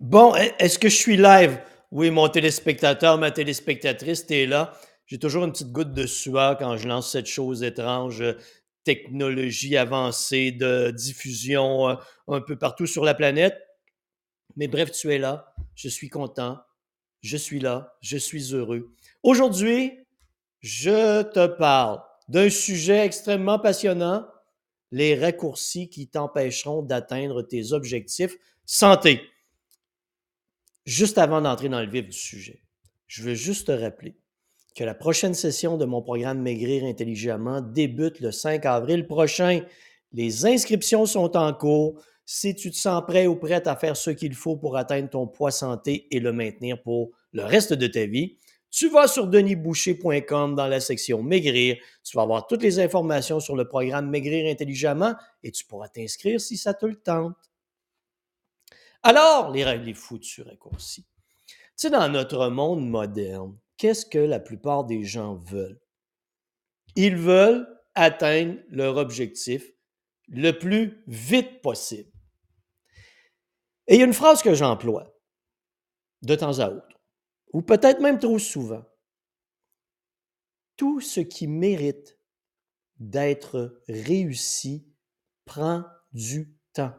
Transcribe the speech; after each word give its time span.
Bon, 0.00 0.34
est 0.34 0.54
est-ce 0.58 0.78
que 0.78 0.88
je 0.88 0.96
suis 0.96 1.16
live? 1.16 1.58
Oui, 1.90 2.10
mon 2.10 2.28
téléspectateur, 2.28 3.18
ma 3.18 3.30
téléspectatrice, 3.30 4.26
tu 4.26 4.34
es 4.34 4.46
là. 4.46 4.72
J'ai 5.06 5.18
toujours 5.18 5.44
une 5.44 5.52
petite 5.52 5.72
goutte 5.72 5.92
de 5.92 6.06
sueur 6.06 6.56
quand 6.58 6.76
je 6.76 6.88
lance 6.88 7.10
cette 7.12 7.26
chose 7.26 7.62
étrange, 7.62 8.20
heu, 8.22 8.36
technologie 8.84 9.76
avancée 9.76 10.52
de 10.52 10.90
diffusion, 10.90 11.90
heu, 11.90 11.96
un 12.28 12.40
peu 12.40 12.56
partout 12.56 12.86
sur 12.86 13.04
la 13.04 13.14
planète. 13.14 13.56
Mais 14.56 14.68
bref, 14.68 14.92
tu 14.92 15.12
es 15.12 15.18
là, 15.18 15.52
je 15.74 15.88
suis 15.88 16.08
content, 16.08 16.58
je 17.22 17.36
suis 17.36 17.60
là, 17.60 17.96
je 18.02 18.16
suis 18.16 18.54
heureux. 18.54 18.94
Aujourd'hui, 19.22 19.92
je 20.60 21.22
te 21.22 21.46
parle 21.46 22.00
d'un 22.28 22.50
sujet 22.50 23.04
extrêmement 23.06 23.58
passionnant, 23.58 24.26
les 24.92 25.16
raccourcis 25.18 25.88
qui 25.90 26.08
t'empêcheront 26.08 26.82
d'atteindre 26.82 27.42
tes 27.42 27.72
objectifs 27.72 28.36
santé. 28.66 29.22
Juste 30.86 31.16
avant 31.16 31.40
d'entrer 31.40 31.70
dans 31.70 31.80
le 31.80 31.88
vif 31.88 32.06
du 32.06 32.16
sujet, 32.16 32.62
je 33.06 33.22
veux 33.22 33.34
juste 33.34 33.68
te 33.68 33.72
rappeler 33.72 34.16
que 34.76 34.84
la 34.84 34.94
prochaine 34.94 35.32
session 35.32 35.78
de 35.78 35.86
mon 35.86 36.02
programme 36.02 36.42
Maigrir 36.42 36.84
intelligemment 36.84 37.62
débute 37.62 38.20
le 38.20 38.32
5 38.32 38.66
avril 38.66 39.06
prochain. 39.06 39.62
Les 40.12 40.44
inscriptions 40.44 41.06
sont 41.06 41.36
en 41.36 41.54
cours. 41.54 42.02
Si 42.26 42.54
tu 42.54 42.70
te 42.70 42.76
sens 42.76 43.02
prêt 43.06 43.26
ou 43.26 43.36
prête 43.36 43.66
à 43.66 43.76
faire 43.76 43.96
ce 43.96 44.10
qu'il 44.10 44.34
faut 44.34 44.56
pour 44.56 44.76
atteindre 44.76 45.08
ton 45.08 45.26
poids 45.26 45.50
santé 45.50 46.06
et 46.10 46.20
le 46.20 46.32
maintenir 46.32 46.82
pour 46.82 47.12
le 47.32 47.44
reste 47.44 47.72
de 47.72 47.86
ta 47.86 48.04
vie, 48.04 48.36
tu 48.70 48.90
vas 48.90 49.06
sur 49.06 49.28
denisboucher.com 49.28 50.54
dans 50.54 50.66
la 50.66 50.80
section 50.80 51.22
Maigrir. 51.22 51.76
Tu 52.02 52.16
vas 52.16 52.24
avoir 52.24 52.46
toutes 52.46 52.62
les 52.62 52.80
informations 52.80 53.40
sur 53.40 53.56
le 53.56 53.68
programme 53.68 54.10
Maigrir 54.10 54.50
intelligemment 54.50 55.14
et 55.42 55.50
tu 55.50 55.64
pourras 55.64 55.88
t'inscrire 55.88 56.40
si 56.40 56.56
ça 56.56 56.74
te 56.74 56.84
le 56.84 56.96
tente. 56.96 57.36
Alors, 59.06 59.50
les, 59.50 59.64
les 59.78 59.94
foutus 59.94 60.44
raccourcis. 60.44 61.06
Tu 61.46 61.54
sais, 61.76 61.90
dans 61.90 62.08
notre 62.08 62.48
monde 62.48 62.88
moderne, 62.88 63.58
qu'est-ce 63.76 64.06
que 64.06 64.18
la 64.18 64.40
plupart 64.40 64.84
des 64.84 65.04
gens 65.04 65.34
veulent? 65.34 65.80
Ils 66.96 67.16
veulent 67.16 67.68
atteindre 67.94 68.58
leur 68.70 68.96
objectif 68.96 69.70
le 70.28 70.52
plus 70.52 71.04
vite 71.06 71.60
possible. 71.60 72.10
Et 73.86 73.96
il 73.96 73.98
y 74.00 74.02
a 74.02 74.06
une 74.06 74.14
phrase 74.14 74.42
que 74.42 74.54
j'emploie 74.54 75.14
de 76.22 76.34
temps 76.34 76.58
à 76.60 76.70
autre, 76.70 76.98
ou 77.52 77.60
peut-être 77.60 78.00
même 78.00 78.18
trop 78.18 78.38
souvent. 78.38 78.84
Tout 80.76 81.00
ce 81.00 81.20
qui 81.20 81.46
mérite 81.46 82.18
d'être 82.98 83.82
réussi 83.86 84.88
prend 85.44 85.84
du 86.12 86.56
temps. 86.72 86.94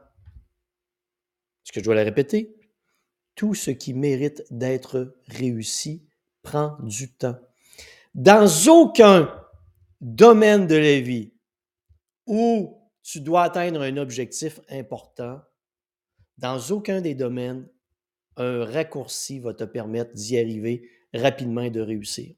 Est-ce 1.66 1.71
que 1.71 1.80
je 1.80 1.85
dois 1.85 1.95
la 1.95 2.03
répéter? 2.03 2.55
Tout 3.33 3.55
ce 3.55 3.71
qui 3.71 3.94
mérite 3.94 4.44
d'être 4.52 5.17
réussi 5.27 6.07
prend 6.44 6.77
du 6.83 7.11
temps. 7.11 7.39
Dans 8.13 8.47
aucun 8.67 9.44
domaine 9.99 10.67
de 10.67 10.75
la 10.75 10.99
vie 10.99 11.33
où 12.27 12.80
tu 13.02 13.19
dois 13.19 13.44
atteindre 13.44 13.81
un 13.81 13.97
objectif 13.97 14.59
important, 14.69 15.41
dans 16.38 16.59
aucun 16.69 17.02
des 17.02 17.16
domaines, 17.16 17.67
un 18.38 18.63
raccourci 18.66 19.39
va 19.39 19.53
te 19.53 19.63
permettre 19.63 20.13
d'y 20.13 20.38
arriver 20.38 20.89
rapidement 21.13 21.61
et 21.61 21.72
de 21.72 21.81
réussir. 21.81 22.35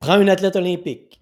Prends 0.00 0.14
un 0.14 0.28
athlète 0.28 0.56
olympique. 0.56 1.21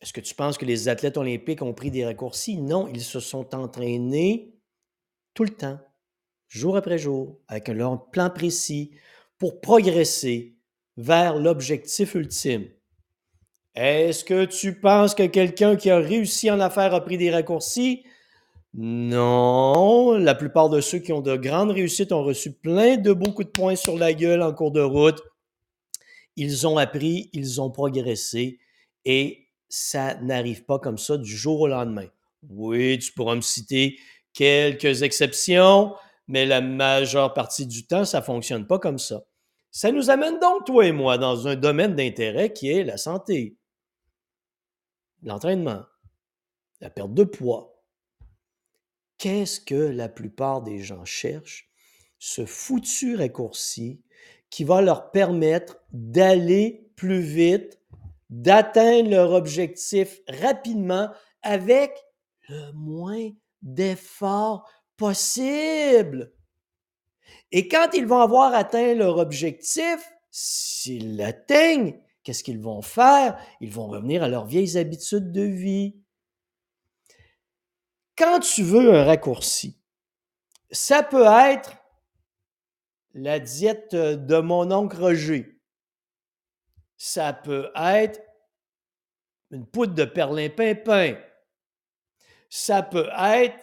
Est-ce 0.00 0.14
que 0.14 0.20
tu 0.20 0.34
penses 0.34 0.56
que 0.56 0.64
les 0.64 0.88
athlètes 0.88 1.18
olympiques 1.18 1.60
ont 1.60 1.74
pris 1.74 1.90
des 1.90 2.06
raccourcis? 2.06 2.56
Non, 2.56 2.88
ils 2.88 3.02
se 3.02 3.20
sont 3.20 3.54
entraînés 3.54 4.54
tout 5.34 5.44
le 5.44 5.50
temps, 5.50 5.78
jour 6.48 6.76
après 6.76 6.98
jour, 6.98 7.38
avec 7.48 7.68
leur 7.68 8.10
plan 8.10 8.30
précis 8.30 8.92
pour 9.38 9.60
progresser 9.60 10.56
vers 10.96 11.36
l'objectif 11.36 12.14
ultime. 12.14 12.66
Est-ce 13.74 14.24
que 14.24 14.46
tu 14.46 14.80
penses 14.80 15.14
que 15.14 15.26
quelqu'un 15.26 15.76
qui 15.76 15.90
a 15.90 15.98
réussi 15.98 16.50
en 16.50 16.60
affaires 16.60 16.94
a 16.94 17.04
pris 17.04 17.18
des 17.18 17.30
raccourcis? 17.30 18.04
Non, 18.72 20.12
la 20.12 20.34
plupart 20.34 20.70
de 20.70 20.80
ceux 20.80 20.98
qui 20.98 21.12
ont 21.12 21.20
de 21.20 21.36
grandes 21.36 21.72
réussites 21.72 22.12
ont 22.12 22.24
reçu 22.24 22.52
plein 22.52 22.96
de 22.96 23.12
beaucoup 23.12 23.44
de 23.44 23.48
points 23.48 23.76
sur 23.76 23.98
la 23.98 24.12
gueule 24.12 24.42
en 24.42 24.52
cours 24.52 24.72
de 24.72 24.80
route. 24.80 25.20
Ils 26.36 26.66
ont 26.66 26.78
appris, 26.78 27.28
ils 27.32 27.60
ont 27.60 27.70
progressé 27.70 28.60
et 29.04 29.49
ça 29.70 30.16
n'arrive 30.16 30.64
pas 30.64 30.78
comme 30.78 30.98
ça 30.98 31.16
du 31.16 31.34
jour 31.34 31.60
au 31.60 31.68
lendemain. 31.68 32.08
Oui, 32.50 32.98
tu 32.98 33.12
pourras 33.12 33.36
me 33.36 33.40
citer 33.40 33.98
quelques 34.34 35.02
exceptions, 35.02 35.94
mais 36.26 36.44
la 36.44 36.60
majeure 36.60 37.32
partie 37.32 37.66
du 37.66 37.86
temps, 37.86 38.04
ça 38.04 38.20
ne 38.20 38.24
fonctionne 38.24 38.66
pas 38.66 38.78
comme 38.78 38.98
ça. 38.98 39.22
Ça 39.70 39.92
nous 39.92 40.10
amène 40.10 40.38
donc, 40.40 40.66
toi 40.66 40.84
et 40.84 40.92
moi, 40.92 41.16
dans 41.16 41.46
un 41.46 41.54
domaine 41.54 41.94
d'intérêt 41.94 42.52
qui 42.52 42.70
est 42.70 42.82
la 42.82 42.96
santé, 42.96 43.56
l'entraînement, 45.22 45.84
la 46.80 46.90
perte 46.90 47.14
de 47.14 47.24
poids. 47.24 47.80
Qu'est-ce 49.18 49.60
que 49.60 49.74
la 49.74 50.08
plupart 50.08 50.62
des 50.62 50.80
gens 50.80 51.04
cherchent? 51.04 51.70
Ce 52.18 52.44
foutu 52.44 53.16
raccourci 53.16 54.02
qui 54.50 54.64
va 54.64 54.82
leur 54.82 55.10
permettre 55.10 55.78
d'aller 55.92 56.90
plus 56.96 57.20
vite, 57.20 57.79
d'atteindre 58.30 59.10
leur 59.10 59.32
objectif 59.32 60.20
rapidement 60.28 61.10
avec 61.42 61.92
le 62.48 62.72
moins 62.72 63.30
d'efforts 63.60 64.68
possible. 64.96 66.32
Et 67.52 67.68
quand 67.68 67.90
ils 67.94 68.06
vont 68.06 68.20
avoir 68.20 68.54
atteint 68.54 68.94
leur 68.94 69.18
objectif, 69.18 70.12
s'ils 70.30 71.16
l'atteignent, 71.16 72.00
qu'est-ce 72.22 72.44
qu'ils 72.44 72.60
vont 72.60 72.82
faire? 72.82 73.38
Ils 73.60 73.72
vont 73.72 73.88
revenir 73.88 74.22
à 74.22 74.28
leurs 74.28 74.46
vieilles 74.46 74.78
habitudes 74.78 75.32
de 75.32 75.42
vie. 75.42 76.00
Quand 78.16 78.40
tu 78.40 78.62
veux 78.62 78.94
un 78.94 79.04
raccourci, 79.04 79.80
ça 80.70 81.02
peut 81.02 81.26
être 81.26 81.76
la 83.14 83.40
diète 83.40 83.94
de 83.94 84.38
mon 84.38 84.70
oncle 84.70 85.00
Roger. 85.00 85.59
Ça 87.02 87.32
peut 87.32 87.70
être 87.74 88.20
une 89.50 89.64
poudre 89.64 89.94
de 89.94 90.04
perlimpinpin. 90.04 91.16
Ça 92.50 92.82
peut 92.82 93.08
être 93.18 93.56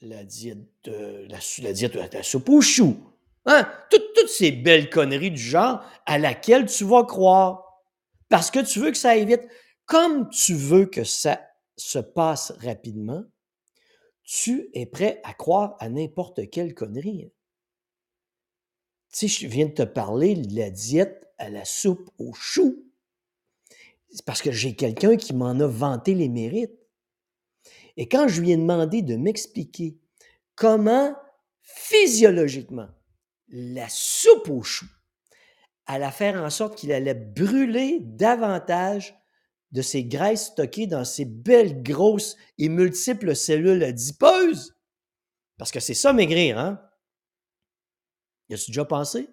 la 0.00 0.22
diète 0.22 0.58
de 0.84 1.26
la, 1.28 1.72
diète 1.72 1.96
de 1.96 2.22
soupe 2.22 2.48
aux 2.48 2.60
choux. 2.60 2.96
Hein? 3.46 3.68
Toutes, 3.90 4.14
toutes 4.14 4.28
ces 4.28 4.52
belles 4.52 4.90
conneries 4.90 5.32
du 5.32 5.42
genre 5.42 5.84
à 6.06 6.18
laquelle 6.18 6.66
tu 6.66 6.84
vas 6.84 7.02
croire. 7.02 7.82
Parce 8.28 8.52
que 8.52 8.60
tu 8.60 8.78
veux 8.78 8.92
que 8.92 8.96
ça 8.96 9.10
aille 9.10 9.26
vite. 9.26 9.48
Comme 9.84 10.30
tu 10.30 10.54
veux 10.54 10.86
que 10.86 11.02
ça 11.02 11.44
se 11.76 11.98
passe 11.98 12.52
rapidement, 12.64 13.24
tu 14.22 14.70
es 14.74 14.86
prêt 14.86 15.20
à 15.24 15.34
croire 15.34 15.74
à 15.80 15.88
n'importe 15.88 16.48
quelle 16.48 16.74
connerie. 16.74 17.32
Tu 19.12 19.26
sais, 19.26 19.26
je 19.26 19.48
viens 19.48 19.66
de 19.66 19.72
te 19.72 19.82
parler 19.82 20.36
de 20.36 20.54
la 20.56 20.70
diète 20.70 21.26
à 21.40 21.50
la 21.50 21.64
soupe 21.64 22.10
aux 22.18 22.34
choux. 22.34 22.86
Parce 24.26 24.42
que 24.42 24.52
j'ai 24.52 24.76
quelqu'un 24.76 25.16
qui 25.16 25.34
m'en 25.34 25.58
a 25.58 25.66
vanté 25.66 26.14
les 26.14 26.28
mérites. 26.28 26.78
Et 27.96 28.08
quand 28.08 28.28
je 28.28 28.40
lui 28.40 28.52
ai 28.52 28.56
demandé 28.56 29.02
de 29.02 29.16
m'expliquer 29.16 29.98
comment 30.54 31.16
physiologiquement 31.62 32.88
la 33.48 33.88
soupe 33.88 34.48
aux 34.48 34.62
choux 34.62 34.88
allait 35.86 36.10
faire 36.10 36.42
en 36.42 36.50
sorte 36.50 36.76
qu'il 36.76 36.92
allait 36.92 37.14
brûler 37.14 37.98
davantage 38.00 39.16
de 39.72 39.82
ces 39.82 40.04
graisses 40.04 40.46
stockées 40.46 40.86
dans 40.86 41.04
ces 41.04 41.24
belles 41.24 41.82
grosses 41.82 42.36
et 42.58 42.68
multiples 42.68 43.34
cellules 43.34 43.82
adipeuses. 43.82 44.76
Parce 45.58 45.70
que 45.70 45.80
c'est 45.80 45.94
ça 45.94 46.12
maigrir, 46.12 46.58
hein? 46.58 46.80
Y 48.48 48.54
as-tu 48.54 48.70
déjà 48.72 48.84
pensé? 48.84 49.28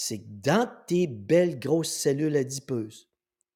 C'est 0.00 0.20
que 0.20 0.28
dans 0.28 0.70
tes 0.86 1.08
belles 1.08 1.58
grosses 1.58 1.90
cellules 1.90 2.36
adipeuses, 2.36 3.10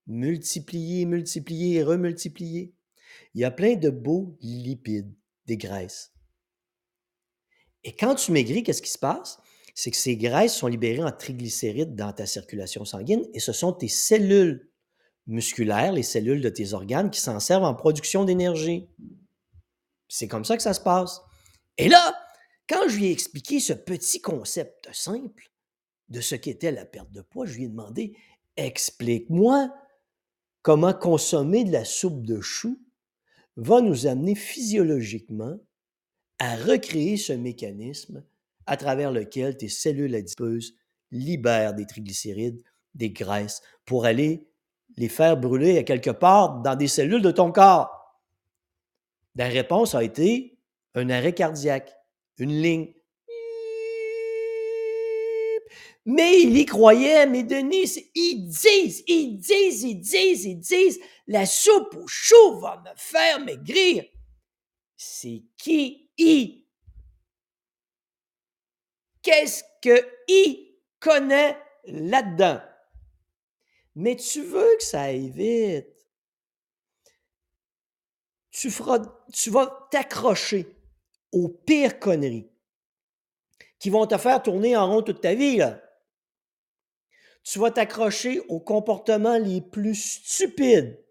multipliées, 0.08 1.04
multipliées 1.04 1.76
et 1.76 1.82
remultipliées, 1.84 2.74
il 3.34 3.40
y 3.40 3.44
a 3.44 3.52
plein 3.52 3.76
de 3.76 3.90
beaux 3.90 4.36
lipides, 4.40 5.14
des 5.46 5.56
graisses. 5.56 6.12
Et 7.84 7.94
quand 7.94 8.16
tu 8.16 8.32
maigris, 8.32 8.64
qu'est-ce 8.64 8.82
qui 8.82 8.90
se 8.90 8.98
passe? 8.98 9.38
C'est 9.76 9.92
que 9.92 9.96
ces 9.96 10.16
graisses 10.16 10.56
sont 10.56 10.66
libérées 10.66 11.04
en 11.04 11.12
triglycérides 11.12 11.94
dans 11.94 12.12
ta 12.12 12.26
circulation 12.26 12.84
sanguine 12.84 13.24
et 13.34 13.38
ce 13.38 13.52
sont 13.52 13.72
tes 13.72 13.86
cellules 13.86 14.68
musculaires, 15.28 15.92
les 15.92 16.02
cellules 16.02 16.40
de 16.40 16.48
tes 16.48 16.72
organes 16.72 17.12
qui 17.12 17.20
s'en 17.20 17.38
servent 17.38 17.62
en 17.62 17.76
production 17.76 18.24
d'énergie. 18.24 18.88
C'est 20.08 20.26
comme 20.26 20.44
ça 20.44 20.56
que 20.56 20.64
ça 20.64 20.74
se 20.74 20.80
passe. 20.80 21.20
Et 21.78 21.88
là, 21.88 22.20
quand 22.68 22.88
je 22.88 22.96
lui 22.96 23.06
ai 23.06 23.12
expliqué 23.12 23.60
ce 23.60 23.74
petit 23.74 24.20
concept 24.20 24.88
simple 24.92 25.51
de 26.08 26.20
ce 26.20 26.34
qu'était 26.34 26.72
la 26.72 26.84
perte 26.84 27.10
de 27.10 27.22
poids, 27.22 27.46
je 27.46 27.56
lui 27.56 27.64
ai 27.64 27.68
demandé 27.68 28.16
explique-moi 28.56 29.72
comment 30.62 30.92
consommer 30.92 31.64
de 31.64 31.72
la 31.72 31.84
soupe 31.84 32.24
de 32.24 32.40
choux 32.40 32.80
va 33.56 33.80
nous 33.80 34.06
amener 34.06 34.34
physiologiquement 34.34 35.58
à 36.38 36.56
recréer 36.56 37.16
ce 37.16 37.32
mécanisme 37.32 38.24
à 38.66 38.76
travers 38.76 39.12
lequel 39.12 39.56
tes 39.56 39.68
cellules 39.68 40.14
adipeuses 40.14 40.74
libèrent 41.10 41.74
des 41.74 41.86
triglycérides, 41.86 42.62
des 42.94 43.10
graisses, 43.10 43.60
pour 43.84 44.04
aller 44.04 44.48
les 44.96 45.08
faire 45.08 45.36
brûler 45.36 45.78
à 45.78 45.82
quelque 45.82 46.10
part 46.10 46.62
dans 46.62 46.76
des 46.76 46.88
cellules 46.88 47.22
de 47.22 47.30
ton 47.30 47.52
corps. 47.52 48.20
La 49.34 49.48
réponse 49.48 49.94
a 49.94 50.04
été 50.04 50.58
un 50.94 51.08
arrêt 51.10 51.34
cardiaque, 51.34 51.96
une 52.38 52.60
ligne. 52.60 52.92
Mais 56.04 56.40
il 56.42 56.56
y 56.56 56.66
croyait, 56.66 57.26
mais 57.26 57.44
Denis, 57.44 58.10
ils 58.14 58.48
disent, 58.48 59.04
ils 59.06 59.38
disent, 59.38 59.84
ils 59.84 60.00
disent, 60.00 60.44
ils 60.44 60.58
disent, 60.58 61.00
la 61.28 61.46
soupe 61.46 61.94
au 61.94 62.06
chou 62.08 62.58
va 62.58 62.82
me 62.84 62.90
faire 62.96 63.38
maigrir. 63.40 64.04
C'est 64.96 65.44
qui 65.56 66.10
I? 66.18 66.66
Qu'est-ce 69.22 69.62
que 69.80 70.04
I 70.28 70.76
connaît 70.98 71.56
là-dedans? 71.84 72.60
Mais 73.94 74.16
tu 74.16 74.42
veux 74.42 74.76
que 74.78 74.84
ça 74.84 75.02
aille 75.02 75.30
vite. 75.30 75.86
Tu, 78.50 78.70
feras, 78.70 79.00
tu 79.32 79.50
vas 79.50 79.88
t'accrocher 79.90 80.66
aux 81.30 81.48
pires 81.48 81.98
conneries 81.98 82.50
qui 83.78 83.90
vont 83.90 84.06
te 84.06 84.18
faire 84.18 84.42
tourner 84.42 84.76
en 84.76 84.88
rond 84.88 85.02
toute 85.02 85.20
ta 85.20 85.34
vie. 85.34 85.60
Tu 87.42 87.58
vas 87.58 87.70
t'accrocher 87.70 88.40
aux 88.48 88.60
comportements 88.60 89.38
les 89.38 89.60
plus 89.60 90.20
stupides 90.24 91.02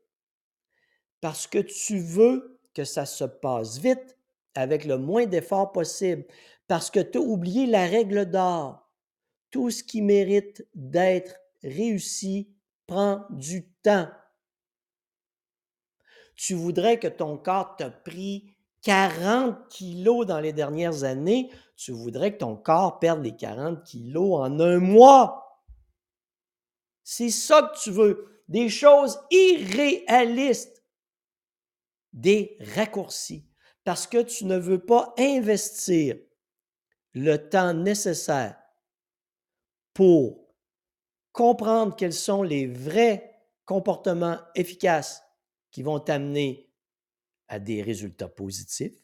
parce 1.19 1.45
que 1.45 1.59
tu 1.59 1.99
veux 1.99 2.59
que 2.73 2.83
ça 2.83 3.05
se 3.05 3.23
passe 3.23 3.77
vite 3.77 4.17
avec 4.55 4.85
le 4.85 4.97
moins 4.97 5.25
d'efforts 5.25 5.71
possible, 5.71 6.25
parce 6.67 6.89
que 6.89 6.99
tu 6.99 7.17
as 7.17 7.21
oublié 7.21 7.67
la 7.67 7.85
règle 7.85 8.25
d'or. 8.25 8.89
Tout 9.49 9.69
ce 9.69 9.83
qui 9.83 10.01
mérite 10.01 10.65
d'être 10.73 11.35
réussi 11.63 12.53
prend 12.87 13.25
du 13.29 13.69
temps. 13.83 14.09
Tu 16.35 16.53
voudrais 16.53 16.99
que 16.99 17.07
ton 17.07 17.37
corps 17.37 17.75
t'a 17.77 17.91
pris 17.91 18.55
40 18.83 19.67
kilos 19.69 20.25
dans 20.25 20.39
les 20.39 20.53
dernières 20.53 21.03
années, 21.03 21.51
tu 21.75 21.91
voudrais 21.91 22.33
que 22.33 22.39
ton 22.39 22.55
corps 22.55 22.99
perde 22.99 23.23
les 23.23 23.35
40 23.35 23.83
kilos 23.83 24.39
en 24.39 24.59
un 24.59 24.79
mois. 24.79 25.50
C'est 27.03 27.29
ça 27.29 27.71
que 27.73 27.79
tu 27.81 27.91
veux. 27.91 28.43
Des 28.47 28.69
choses 28.69 29.19
irréalistes, 29.31 30.83
des 32.13 32.57
raccourcis, 32.75 33.47
parce 33.83 34.07
que 34.07 34.21
tu 34.21 34.45
ne 34.45 34.57
veux 34.57 34.83
pas 34.85 35.13
investir 35.17 36.17
le 37.13 37.37
temps 37.37 37.73
nécessaire 37.73 38.57
pour 39.93 40.47
comprendre 41.31 41.95
quels 41.95 42.13
sont 42.13 42.43
les 42.43 42.67
vrais 42.67 43.31
comportements 43.65 44.39
efficaces 44.55 45.23
qui 45.71 45.83
vont 45.83 45.99
t'amener 45.99 46.69
à 47.47 47.59
des 47.59 47.81
résultats 47.81 48.27
positifs, 48.27 48.97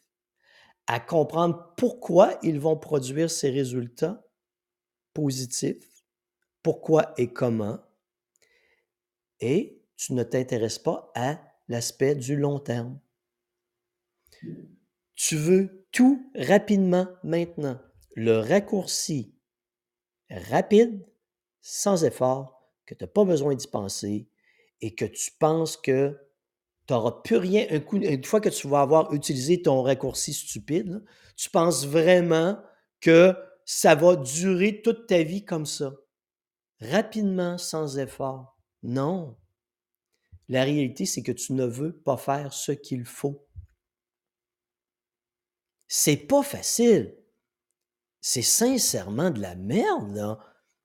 à 0.86 1.00
comprendre 1.00 1.74
pourquoi 1.76 2.38
ils 2.42 2.60
vont 2.60 2.76
produire 2.76 3.30
ces 3.30 3.50
résultats 3.50 4.24
positifs, 5.12 6.04
pourquoi 6.62 7.12
et 7.18 7.32
comment, 7.32 7.78
et 9.40 9.82
tu 9.96 10.14
ne 10.14 10.22
t'intéresses 10.22 10.78
pas 10.78 11.10
à 11.14 11.40
l'aspect 11.68 12.14
du 12.14 12.36
long 12.36 12.58
terme. 12.58 12.98
Tu 15.14 15.36
veux 15.36 15.86
tout 15.92 16.30
rapidement 16.34 17.08
maintenant. 17.24 17.78
Le 18.14 18.38
raccourci 18.38 19.34
rapide, 20.30 21.04
sans 21.60 22.04
effort, 22.04 22.72
que 22.86 22.94
tu 22.94 23.04
n'as 23.04 23.08
pas 23.08 23.24
besoin 23.24 23.54
d'y 23.54 23.66
penser 23.66 24.28
et 24.80 24.94
que 24.94 25.04
tu 25.04 25.32
penses 25.38 25.76
que 25.76 26.16
tu 26.86 26.94
n'auras 26.94 27.20
plus 27.22 27.36
rien. 27.36 27.66
Une 27.92 28.24
fois 28.24 28.40
que 28.40 28.48
tu 28.48 28.68
vas 28.68 28.80
avoir 28.80 29.12
utilisé 29.12 29.60
ton 29.60 29.82
raccourci 29.82 30.32
stupide, 30.32 31.04
tu 31.36 31.50
penses 31.50 31.86
vraiment 31.86 32.60
que 33.00 33.34
ça 33.64 33.94
va 33.94 34.16
durer 34.16 34.80
toute 34.82 35.06
ta 35.06 35.22
vie 35.22 35.44
comme 35.44 35.66
ça. 35.66 35.94
Rapidement, 36.80 37.58
sans 37.58 37.98
effort. 37.98 38.57
Non. 38.82 39.36
La 40.48 40.64
réalité, 40.64 41.04
c'est 41.04 41.22
que 41.22 41.32
tu 41.32 41.52
ne 41.52 41.66
veux 41.66 41.92
pas 41.92 42.16
faire 42.16 42.52
ce 42.52 42.72
qu'il 42.72 43.04
faut. 43.04 43.46
C'est 45.88 46.16
pas 46.16 46.42
facile. 46.42 47.16
C'est 48.20 48.42
sincèrement 48.42 49.30
de 49.30 49.40
la 49.40 49.54
merde, 49.54 50.14
là, 50.14 50.38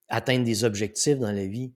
atteindre 0.07 0.45
des 0.45 0.63
objectifs 0.63 1.17
dans 1.17 1.31
la 1.31 1.45
vie. 1.45 1.73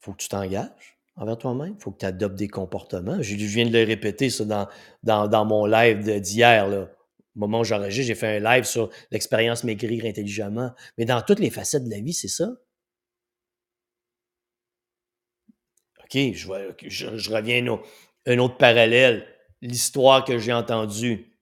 Faut 0.00 0.12
que 0.12 0.18
tu 0.18 0.28
t'engages 0.28 0.98
envers 1.16 1.38
toi-même. 1.38 1.78
Faut 1.78 1.90
que 1.90 1.98
tu 1.98 2.06
adoptes 2.06 2.36
des 2.36 2.48
comportements. 2.48 3.20
Je, 3.22 3.34
viens 3.34 3.66
de 3.66 3.72
le 3.72 3.84
répéter, 3.84 4.30
ça, 4.30 4.44
dans, 4.44 5.28
dans, 5.28 5.44
mon 5.44 5.66
live 5.66 6.20
d'hier. 6.20 6.68
Au 6.68 7.38
moment 7.38 7.60
où 7.60 7.64
j'enregistre, 7.64 8.08
j'ai 8.08 8.14
fait 8.14 8.36
un 8.36 8.40
live 8.40 8.64
sur 8.64 8.90
l'expérience 9.10 9.64
maigrir 9.64 10.04
intelligemment. 10.04 10.72
Mais 10.98 11.04
dans 11.04 11.22
toutes 11.22 11.40
les 11.40 11.50
facettes 11.50 11.84
de 11.84 11.90
la 11.90 12.00
vie, 12.00 12.12
c'est 12.12 12.28
ça. 12.28 12.50
Je, 16.14 17.30
reviens 17.30 17.66
à 17.66 18.32
un 18.32 18.38
autre 18.38 18.56
parallèle. 18.56 19.28
L'histoire 19.60 20.24
que 20.24 20.38
j'ai 20.38 20.52
entendue. 20.52 21.38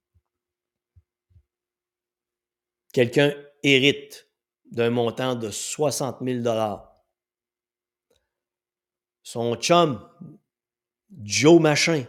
Quelqu'un 2.93 3.35
hérite 3.63 4.29
d'un 4.65 4.91
montant 4.91 5.35
de 5.35 5.51
60 5.51 6.19
000 6.23 6.43
son 9.23 9.55
chum, 9.57 10.07
Joe 11.23 11.61
Machin, 11.61 12.05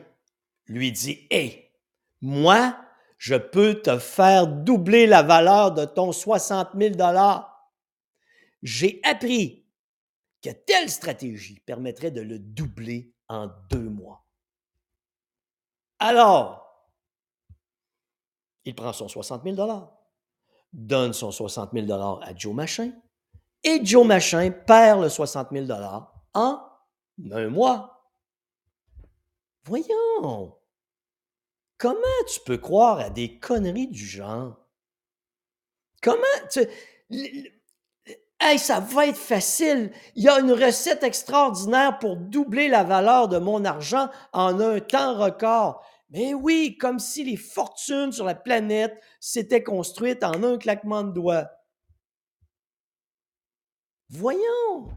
lui 0.65 0.91
dit 0.91 1.27
Hey, 1.29 1.71
moi, 2.21 2.77
je 3.17 3.35
peux 3.35 3.81
te 3.81 3.97
faire 3.97 4.47
doubler 4.47 5.07
la 5.07 5.23
valeur 5.23 5.73
de 5.73 5.85
ton 5.85 6.11
60 6.11 6.69
000 6.77 6.95
J'ai 8.61 8.99
appris 9.03 9.62
que 10.43 10.49
telle 10.49 10.89
stratégie 10.89 11.59
permettrait 11.61 12.11
de 12.11 12.21
le 12.21 12.37
doubler 12.37 13.15
en 13.29 13.47
deux 13.69 13.89
mois. 13.89 14.25
Alors, 15.99 16.89
il 18.65 18.75
prend 18.75 18.93
son 18.93 19.07
60 19.07 19.43
000 19.43 19.55
donne 20.73 21.13
son 21.13 21.31
60 21.31 21.71
000 21.73 21.91
à 21.91 22.35
Joe 22.35 22.53
Machin, 22.53 22.91
et 23.63 23.85
Joe 23.85 24.05
Machin 24.05 24.51
perd 24.51 25.01
le 25.01 25.09
60 25.09 25.49
000 25.51 25.71
en 26.33 26.59
un 27.31 27.49
mois. 27.49 28.11
Voyons. 29.63 30.57
Comment 31.77 32.01
tu 32.27 32.39
peux 32.45 32.57
croire 32.57 32.99
à 32.99 33.09
des 33.09 33.39
conneries 33.39 33.87
du 33.87 34.05
genre? 34.05 34.57
Comment 36.01 36.23
tu. 36.51 36.67
Hey, 38.45 38.59
ça 38.59 38.81
va 38.81 39.07
être 39.07 39.17
facile. 39.17 39.93
Il 40.15 40.23
y 40.23 40.27
a 40.27 40.37
une 40.37 40.51
recette 40.51 41.01
extraordinaire 41.03 41.97
pour 41.99 42.17
doubler 42.17 42.67
la 42.67 42.83
valeur 42.83 43.29
de 43.29 43.37
mon 43.37 43.63
argent 43.63 44.09
en 44.33 44.59
un 44.59 44.81
temps 44.81 45.17
record. 45.17 45.81
Mais 46.09 46.33
oui, 46.33 46.77
comme 46.77 46.99
si 46.99 47.23
les 47.23 47.37
fortunes 47.37 48.11
sur 48.11 48.25
la 48.25 48.35
planète 48.35 49.01
s'étaient 49.21 49.63
construites 49.63 50.25
en 50.25 50.43
un 50.43 50.57
claquement 50.57 51.03
de 51.03 51.13
doigts. 51.13 51.49
Voyons. 54.09 54.89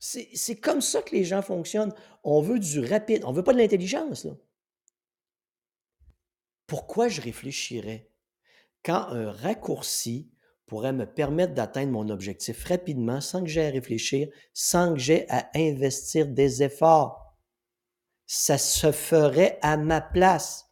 C'est 0.00 0.60
comme 0.60 0.80
ça 0.80 1.00
que 1.02 1.14
les 1.14 1.24
gens 1.24 1.40
fonctionnent. 1.40 1.94
On 2.24 2.42
veut 2.42 2.58
du 2.58 2.84
rapide. 2.84 3.24
On 3.24 3.30
ne 3.30 3.36
veut 3.36 3.44
pas 3.44 3.52
de 3.52 3.58
l'intelligence. 3.58 4.26
Pourquoi 6.66 7.06
je 7.06 7.20
réfléchirais? 7.20 8.10
Quand 8.84 9.06
un 9.10 9.30
raccourci 9.30 10.32
pourrait 10.66 10.92
me 10.92 11.06
permettre 11.06 11.54
d'atteindre 11.54 11.92
mon 11.92 12.08
objectif 12.08 12.64
rapidement 12.64 13.20
sans 13.20 13.42
que 13.42 13.48
j'aie 13.48 13.68
à 13.68 13.70
réfléchir, 13.70 14.28
sans 14.52 14.94
que 14.94 15.00
j'aie 15.00 15.26
à 15.28 15.50
investir 15.54 16.26
des 16.26 16.62
efforts? 16.62 17.36
Ça 18.26 18.56
se 18.58 18.90
ferait 18.92 19.58
à 19.62 19.76
ma 19.76 20.00
place. 20.00 20.70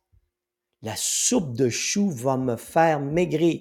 La 0.81 0.97
soupe 0.97 1.57
de 1.57 1.69
chou 1.69 2.11
va 2.11 2.37
me 2.37 2.57
faire 2.57 3.01
maigrir. 3.01 3.61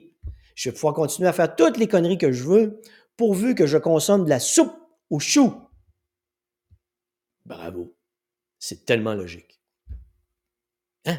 Je 0.55 0.69
vais 0.69 0.73
pouvoir 0.73 0.93
continuer 0.93 1.29
à 1.29 1.33
faire 1.33 1.55
toutes 1.55 1.77
les 1.77 1.87
conneries 1.87 2.17
que 2.17 2.31
je 2.31 2.43
veux, 2.43 2.81
pourvu 3.17 3.55
que 3.55 3.67
je 3.67 3.77
consomme 3.77 4.25
de 4.25 4.29
la 4.29 4.39
soupe 4.39 4.73
au 5.09 5.19
chou. 5.19 5.53
Bravo. 7.45 7.95
C'est 8.57 8.85
tellement 8.85 9.13
logique. 9.13 9.59
Hein? 11.05 11.17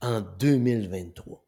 En 0.00 0.20
2023, 0.20 1.45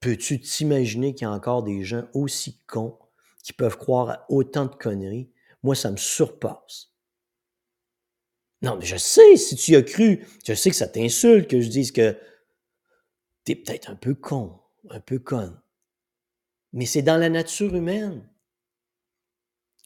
peux-tu 0.00 0.40
t'imaginer 0.40 1.14
qu'il 1.14 1.26
y 1.26 1.30
a 1.30 1.32
encore 1.32 1.62
des 1.62 1.82
gens 1.82 2.04
aussi 2.14 2.58
cons 2.66 2.98
qui 3.42 3.52
peuvent 3.52 3.76
croire 3.76 4.10
à 4.10 4.26
autant 4.28 4.66
de 4.66 4.74
conneries? 4.74 5.30
Moi, 5.62 5.74
ça 5.74 5.90
me 5.90 5.96
surpasse. 5.96 6.92
Non, 8.62 8.76
mais 8.76 8.86
je 8.86 8.96
sais, 8.96 9.36
si 9.36 9.56
tu 9.56 9.76
as 9.76 9.82
cru, 9.82 10.26
je 10.44 10.54
sais 10.54 10.70
que 10.70 10.76
ça 10.76 10.88
t'insulte 10.88 11.48
que 11.48 11.60
je 11.60 11.68
dise 11.68 11.92
que 11.92 12.16
tu 13.44 13.52
es 13.52 13.56
peut-être 13.56 13.90
un 13.90 13.94
peu 13.94 14.14
con, 14.14 14.58
un 14.90 15.00
peu 15.00 15.18
conne. 15.18 15.60
Mais 16.72 16.86
c'est 16.86 17.02
dans 17.02 17.16
la 17.16 17.28
nature 17.28 17.74
humaine 17.74 18.28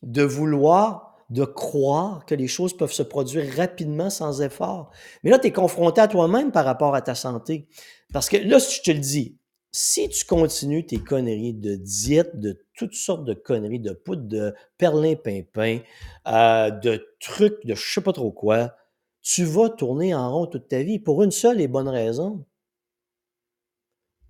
de 0.03 0.23
vouloir 0.23 1.13
de 1.33 1.45
croire 1.47 2.27
que 2.27 2.35
les 2.35 2.47
choses 2.47 2.77
peuvent 2.77 2.93
se 2.93 3.03
produire 3.03 3.57
rapidement 3.57 4.11
sans 4.11 4.43
effort. 4.43 4.91
Mais 5.23 5.31
là, 5.31 5.39
tu 5.39 5.47
es 5.47 5.53
confronté 5.53 6.01
à 6.01 6.09
toi-même 6.09 6.53
par 6.53 6.67
rapport 6.67 6.95
à 6.95 7.01
ta 7.01 7.15
santé. 7.15 7.69
Parce 8.13 8.29
que 8.29 8.37
là, 8.37 8.59
je 8.59 8.83
te 8.83 8.91
le 8.91 8.99
dis, 8.99 9.39
si 9.73 10.09
tu 10.11 10.27
continues 10.27 10.87
tes 10.87 10.99
conneries 10.99 11.55
de 11.55 11.75
diète, 11.77 12.39
de 12.39 12.67
toutes 12.75 12.95
sortes 12.95 13.25
de 13.25 13.33
conneries, 13.33 13.81
de 13.81 13.93
poudre 13.93 14.29
de 14.29 14.55
perlin-pimpin, 14.77 15.81
euh, 16.29 16.71
de 16.71 17.09
trucs, 17.21 17.65
de 17.65 17.75
je 17.75 17.93
sais 17.95 18.03
pas 18.03 18.13
trop 18.13 18.33
quoi, 18.33 18.77
tu 19.23 19.45
vas 19.45 19.71
tourner 19.71 20.15
en 20.15 20.31
rond 20.33 20.47
toute 20.47 20.69
ta 20.69 20.83
vie 20.83 20.99
pour 20.99 21.23
une 21.23 21.31
seule 21.31 21.61
et 21.61 21.69
bonne 21.69 21.89
raison. 21.89 22.45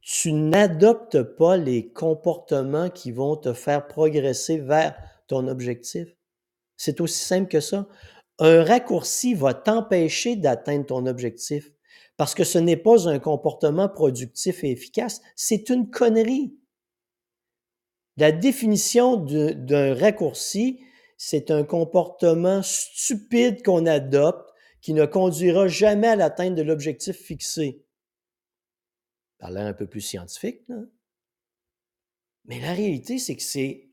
Tu 0.01 0.33
n'adoptes 0.33 1.23
pas 1.23 1.57
les 1.57 1.93
comportements 1.93 2.91
qui 2.91 3.11
vont 3.13 3.37
te 3.37 3.53
faire 3.53 3.87
progresser 3.87 4.59
vers 4.59 4.97
ton 5.27 5.49
objectif. 5.49 6.09
C'est 6.77 7.01
aussi 7.01 7.21
simple 7.25 7.49
que 7.49 7.61
ça. 7.61 7.87
Un 8.39 8.65
raccourci 8.65 9.35
va 9.35 9.55
t'empêcher 9.55 10.37
d'atteindre 10.37 10.87
ton 10.87 11.07
objectif 11.07 11.71
parce 12.23 12.37
que 12.37 12.45
ce 12.45 12.59
n'est 12.59 12.77
pas 12.77 13.09
un 13.09 13.19
comportement 13.19 13.89
productif 13.89 14.63
et 14.63 14.71
efficace, 14.71 15.21
c'est 15.35 15.71
une 15.71 15.91
connerie. 15.91 16.57
La 18.17 18.31
définition 18.31 19.17
d'un 19.17 19.93
raccourci, 19.93 20.85
c'est 21.17 21.51
un 21.51 21.65
comportement 21.65 22.63
stupide 22.63 23.65
qu'on 23.65 23.87
adopte 23.87 24.55
qui 24.81 24.95
ne 24.95 25.05
conduira 25.05 25.67
jamais 25.67 26.07
à 26.07 26.15
l'atteinte 26.15 26.55
de 26.55 26.63
l'objectif 26.63 27.17
fixé. 27.17 27.85
Par 29.39 29.51
l'air 29.51 29.67
un 29.67 29.75
peu 29.75 29.89
plus 29.89 30.03
scientifique, 30.03 30.63
mais 32.45 32.61
la 32.61 32.73
réalité, 32.73 33.19
c'est 33.19 33.35
que 33.35 33.43
c'est 33.43 33.91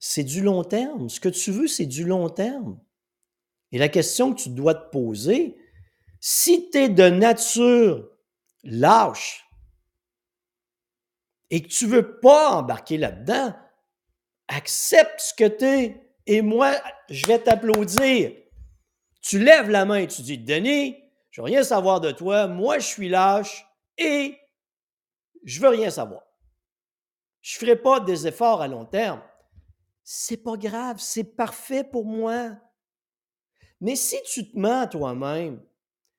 c'est 0.00 0.24
du 0.24 0.42
long 0.42 0.64
terme. 0.64 1.08
Ce 1.08 1.20
que 1.20 1.28
tu 1.28 1.52
veux, 1.52 1.68
c'est 1.68 1.86
du 1.86 2.02
long 2.02 2.28
terme. 2.28 2.80
Et 3.70 3.78
la 3.78 3.88
question 3.88 4.34
que 4.34 4.40
tu 4.40 4.48
dois 4.48 4.74
te 4.74 4.90
poser, 4.90 5.61
si 6.24 6.70
tu 6.70 6.78
es 6.78 6.88
de 6.88 7.08
nature 7.08 8.08
lâche 8.62 9.44
et 11.50 11.62
que 11.62 11.66
tu 11.66 11.86
ne 11.86 11.90
veux 11.90 12.20
pas 12.20 12.50
embarquer 12.50 12.96
là-dedans, 12.96 13.52
accepte 14.46 15.18
ce 15.20 15.34
que 15.34 15.48
tu 15.48 15.64
es 15.64 16.14
et 16.26 16.40
moi, 16.40 16.76
je 17.10 17.26
vais 17.26 17.40
t'applaudir. 17.40 18.36
Tu 19.20 19.40
lèves 19.40 19.68
la 19.68 19.84
main 19.84 19.96
et 19.96 20.06
tu 20.06 20.22
dis, 20.22 20.38
Denis, 20.38 20.96
je 21.32 21.40
veux 21.40 21.46
rien 21.46 21.64
savoir 21.64 22.00
de 22.00 22.12
toi, 22.12 22.46
moi 22.46 22.78
je 22.78 22.86
suis 22.86 23.08
lâche 23.08 23.66
et 23.98 24.38
je 25.42 25.60
veux 25.60 25.70
rien 25.70 25.90
savoir. 25.90 26.22
Je 27.40 27.56
ne 27.56 27.66
ferai 27.66 27.76
pas 27.76 27.98
des 27.98 28.28
efforts 28.28 28.62
à 28.62 28.68
long 28.68 28.84
terme. 28.84 29.20
C'est 30.04 30.36
pas 30.36 30.56
grave, 30.56 31.00
c'est 31.00 31.24
parfait 31.24 31.82
pour 31.82 32.04
moi. 32.04 32.52
Mais 33.80 33.96
si 33.96 34.22
tu 34.22 34.52
te 34.52 34.56
mens 34.56 34.86
toi-même, 34.86 35.60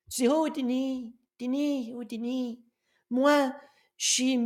tu 0.09 0.21
dis 0.23 0.27
Oh, 0.27 0.47
Denis, 0.49 1.15
Denis, 1.39 1.93
oh, 1.95 2.03
Denis, 2.03 2.63
moi, 3.09 3.53
j'ai, 3.97 4.39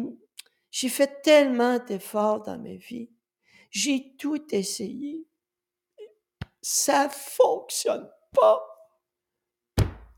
fait 0.89 1.21
tellement 1.21 1.79
d'efforts 1.79 2.41
dans 2.41 2.57
ma 2.57 2.75
vie. 2.75 3.09
J'ai 3.71 4.15
tout 4.17 4.43
essayé. 4.53 5.25
Ça 6.61 7.09
fonctionne 7.09 8.09
pas. 8.33 8.61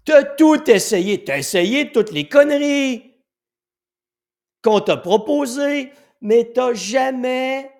Tu 0.05 0.11
as 0.11 0.23
tout 0.23 0.69
essayé. 0.69 1.23
Tu 1.23 1.31
as 1.31 1.37
essayé 1.37 1.91
toutes 1.91 2.11
les 2.11 2.27
conneries 2.27 3.13
qu'on 4.63 4.81
t'a 4.81 4.97
proposées, 4.97 5.91
mais 6.21 6.51
tu 6.51 6.59
n'as 6.59 6.73
jamais 6.73 7.71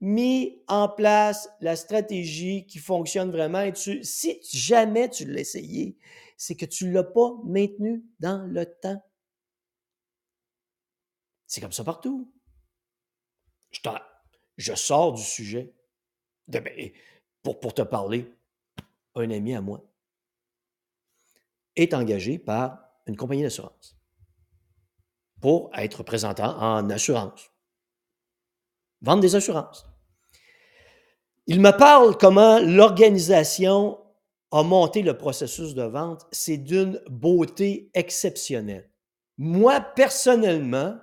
mis 0.00 0.62
en 0.68 0.88
place 0.88 1.48
la 1.60 1.74
stratégie 1.74 2.66
qui 2.66 2.78
fonctionne 2.78 3.30
vraiment. 3.30 3.62
Et 3.62 3.74
si 3.74 4.40
jamais 4.52 5.10
tu 5.10 5.24
l'as 5.24 5.40
essayé, 5.40 5.96
c'est 6.36 6.56
que 6.56 6.66
tu 6.66 6.86
ne 6.86 6.92
l'as 6.92 7.04
pas 7.04 7.32
maintenu 7.44 8.04
dans 8.20 8.46
le 8.46 8.66
temps. 8.66 9.02
C'est 11.46 11.60
comme 11.60 11.72
ça 11.72 11.84
partout. 11.84 12.32
Je, 14.56 14.74
sors 14.74 15.12
du 15.12 15.22
sujet. 15.22 15.74
De, 16.48 16.58
ben, 16.58 16.92
pour, 17.42 17.60
pour 17.60 17.74
te 17.74 17.82
parler, 17.82 18.32
un 19.14 19.30
ami 19.30 19.54
à 19.54 19.60
moi 19.60 19.84
est 21.74 21.94
engagé 21.94 22.38
par 22.38 22.78
une 23.06 23.16
compagnie 23.16 23.42
d'assurance 23.42 23.96
pour 25.40 25.70
être 25.76 25.98
représentant 25.98 26.58
en 26.58 26.88
assurance 26.90 27.50
vendre 29.02 29.20
des 29.20 29.34
assurances. 29.34 29.86
Il 31.46 31.60
me 31.60 31.70
parle 31.70 32.16
comment 32.18 32.58
l'organisation 32.58 33.98
a 34.60 35.02
le 35.02 35.12
processus 35.12 35.74
de 35.74 35.82
vente. 35.82 36.26
C'est 36.32 36.58
d'une 36.58 37.00
beauté 37.08 37.90
exceptionnelle. 37.94 38.90
Moi, 39.38 39.80
personnellement, 39.80 40.98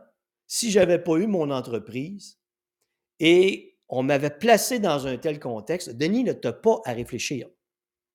si 0.48 0.72
je 0.72 0.80
n'avais 0.80 1.00
pas 1.00 1.18
eu 1.18 1.28
mon 1.28 1.52
entreprise 1.52 2.40
et 3.20 3.80
on 3.90 4.04
m'avait 4.04 4.38
placé 4.38 4.80
dans 4.80 5.06
un 5.08 5.18
tel 5.18 5.40
contexte, 5.40 5.92
Denis 5.92 6.24
ne 6.24 6.34
t'a 6.34 6.54
pas 6.54 6.82
à 6.86 6.94
réfléchir. 6.94 7.48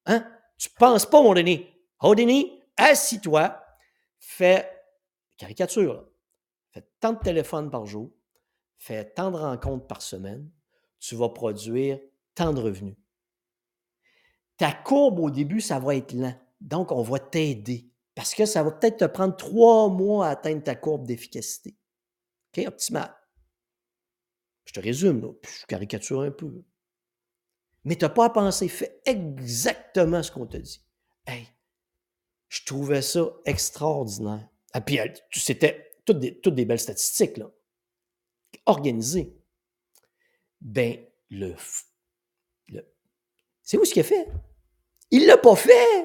Hein? 0.06 0.26
Tu 0.58 0.68
ne 0.70 0.78
penses 0.78 1.06
pas, 1.06 1.22
mon 1.22 1.34
Denis. 1.34 1.66
Oh, 2.02 2.14
Denis, 2.14 2.60
assis-toi, 2.76 3.60
fais 4.18 4.68
caricature, 5.36 6.08
fais 6.72 6.84
tant 7.00 7.12
de 7.12 7.18
téléphones 7.18 7.70
par 7.70 7.86
jour, 7.86 8.10
fais 8.76 9.04
tant 9.04 9.30
de 9.30 9.36
rencontres 9.36 9.86
par 9.86 10.02
semaine, 10.02 10.50
tu 10.98 11.14
vas 11.14 11.28
produire 11.28 12.00
tant 12.34 12.52
de 12.52 12.60
revenus. 12.60 12.96
Ta 14.58 14.72
courbe 14.72 15.20
au 15.20 15.30
début, 15.30 15.60
ça 15.60 15.78
va 15.78 15.96
être 15.96 16.12
lent. 16.12 16.38
Donc, 16.60 16.92
on 16.92 17.02
va 17.02 17.18
t'aider 17.18 17.90
parce 18.14 18.34
que 18.34 18.44
ça 18.44 18.62
va 18.62 18.72
peut-être 18.72 18.98
te 18.98 19.04
prendre 19.04 19.36
trois 19.36 19.88
mois 19.88 20.26
à 20.26 20.30
atteindre 20.30 20.62
ta 20.62 20.74
courbe 20.74 21.06
d'efficacité. 21.06 21.76
OK? 22.48 22.66
Optimal. 22.66 23.14
Je 24.64 24.72
te 24.72 24.80
résume, 24.80 25.22
là, 25.22 25.32
je 25.60 25.66
caricature 25.66 26.20
un 26.20 26.30
peu. 26.30 26.64
Mais 27.84 27.96
tu 27.96 28.04
n'as 28.04 28.10
pas 28.10 28.26
à 28.26 28.30
penser, 28.30 28.68
fais 28.68 29.00
exactement 29.06 30.22
ce 30.22 30.30
qu'on 30.30 30.46
te 30.46 30.56
dit. 30.56 30.84
Hey, 31.26 31.46
je 32.48 32.64
trouvais 32.64 33.00
ça 33.00 33.30
extraordinaire. 33.46 34.48
Et 34.74 34.78
ah, 34.78 34.80
puis, 34.80 34.98
c'était 35.32 35.92
toutes 36.04 36.18
des, 36.18 36.64
belles 36.64 36.80
statistiques, 36.80 37.36
là 37.36 37.50
organisé. 38.66 39.34
Ben, 40.60 40.98
le, 41.30 41.54
c'est 43.62 43.76
où 43.76 43.84
ce 43.84 43.92
qu'il 43.92 44.00
a 44.00 44.04
fait? 44.04 44.28
Il 45.10 45.26
l'a 45.26 45.38
pas 45.38 45.56
fait! 45.56 46.04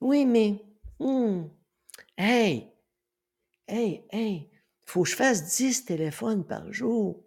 Oui, 0.00 0.24
mais, 0.24 0.62
hmm, 1.00 1.44
hey, 2.16 2.72
hey, 3.66 4.04
hey, 4.10 4.50
faut 4.84 5.02
que 5.02 5.10
je 5.10 5.16
fasse 5.16 5.56
10 5.56 5.84
téléphones 5.84 6.44
par 6.44 6.72
jour. 6.72 7.22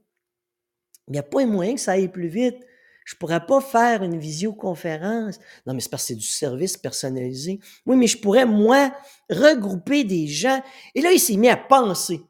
Il 1.08 1.14
n'y 1.14 1.20
a 1.20 1.24
pas 1.24 1.46
moyen 1.46 1.76
que 1.76 1.82
ça 1.82 1.94
aille 1.94 2.08
plus 2.08 2.28
vite. 2.28 2.58
Je 3.06 3.16
ne 3.16 3.20
pourrais 3.20 3.44
pas 3.44 3.60
faire 3.60 4.04
une 4.04 4.20
visioconférence. 4.20 5.40
Non, 5.66 5.74
mais 5.74 5.80
c'est 5.80 5.90
parce 5.90 6.04
que 6.04 6.08
c'est 6.10 6.16
du 6.16 6.22
service 6.22 6.78
personnalisé. 6.78 7.60
Oui, 7.88 7.98
mais 7.98 8.06
je 8.06 8.20
pourrais, 8.20 8.46
moi, 8.46 8.94
regrouper 9.32 10.04
des 10.04 10.28
gens. 10.28 10.62
Et 10.94 11.02
là, 11.02 11.12
il 11.12 11.20
s'est 11.20 11.36
mis 11.36 11.50
à 11.50 11.58
penser. 11.58 12.22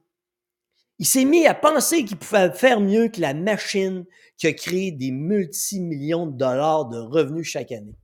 Il 1.00 1.06
s'est 1.06 1.24
mis 1.24 1.48
à 1.48 1.54
penser 1.54 2.04
qu'il 2.04 2.18
pouvait 2.18 2.52
faire 2.52 2.82
mieux 2.82 3.08
que 3.08 3.22
la 3.22 3.34
machine 3.34 4.06
qui 4.38 4.48
a 4.48 4.54
créé 4.54 4.92
des 4.92 5.12
multimillions 5.12 6.28
de 6.28 6.38
dollars 6.38 6.90
de 6.90 6.98
revenus 6.98 7.48
chaque 7.48 7.72
année. 7.72 7.98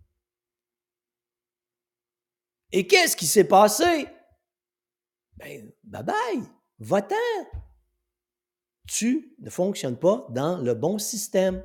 Et 2.72 2.88
qu'est-ce 2.88 3.18
qui 3.18 3.28
s'est 3.28 3.48
passé? 3.48 4.08
Ben, 5.38 5.72
bye 5.84 6.04
bye, 6.04 6.44
va-t'en. 6.80 7.16
Tu 8.88 9.36
ne 9.40 9.50
fonctionnes 9.50 10.00
pas 10.00 10.26
dans 10.30 10.58
le 10.58 10.74
bon 10.74 10.98
système. 10.98 11.64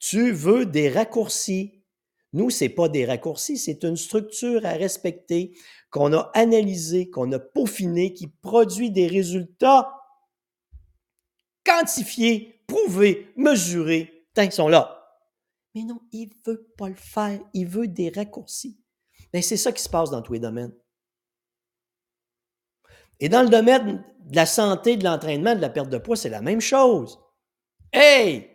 Tu 0.00 0.32
veux 0.32 0.66
des 0.66 0.90
raccourcis. 0.90 1.84
Nous, 2.32 2.50
ce 2.50 2.64
n'est 2.64 2.70
pas 2.70 2.88
des 2.88 3.04
raccourcis, 3.04 3.58
c'est 3.58 3.84
une 3.84 3.96
structure 3.96 4.66
à 4.66 4.72
respecter 4.72 5.56
qu'on 5.90 6.12
a 6.12 6.32
analysée, 6.34 7.08
qu'on 7.08 7.30
a 7.30 7.38
peaufinée, 7.38 8.12
qui 8.12 8.26
produit 8.26 8.90
des 8.90 9.06
résultats 9.06 9.92
quantifier, 11.64 12.62
prouver, 12.66 13.32
mesurer. 13.36 14.28
Tant 14.34 14.42
qu'ils 14.42 14.52
sont 14.52 14.68
là. 14.68 15.00
Mais 15.74 15.82
non, 15.82 16.00
il 16.12 16.30
veut 16.46 16.72
pas 16.76 16.88
le 16.88 16.94
faire. 16.94 17.40
Il 17.52 17.66
veut 17.66 17.88
des 17.88 18.10
raccourcis. 18.10 18.80
Mais 19.32 19.42
c'est 19.42 19.56
ça 19.56 19.72
qui 19.72 19.82
se 19.82 19.88
passe 19.88 20.10
dans 20.10 20.22
tous 20.22 20.34
les 20.34 20.40
domaines. 20.40 20.74
Et 23.20 23.28
dans 23.28 23.42
le 23.42 23.48
domaine 23.48 24.04
de 24.20 24.36
la 24.36 24.46
santé, 24.46 24.96
de 24.96 25.04
l'entraînement, 25.04 25.54
de 25.54 25.60
la 25.60 25.70
perte 25.70 25.88
de 25.88 25.98
poids, 25.98 26.16
c'est 26.16 26.28
la 26.28 26.42
même 26.42 26.60
chose. 26.60 27.20
Hey! 27.92 28.50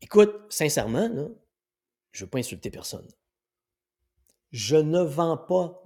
Écoute, 0.00 0.34
sincèrement, 0.48 1.08
je 2.12 2.22
ne 2.22 2.26
veux 2.26 2.30
pas 2.30 2.38
insulter 2.38 2.70
personne. 2.70 3.08
Je 4.50 4.76
ne 4.76 5.00
vends 5.00 5.36
pas, 5.36 5.82